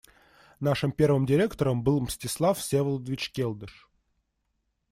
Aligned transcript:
Нашим 0.59 0.91
первым 0.91 1.27
директором 1.27 1.83
был 1.83 2.01
Мстислав 2.01 2.57
Всеволодович 2.57 3.29
Келдыш. 3.29 3.87